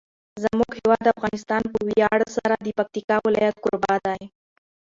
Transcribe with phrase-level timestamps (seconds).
[0.43, 4.21] زموږ هیواد افغانستان په ویاړ سره د پکتیکا ولایت کوربه دی.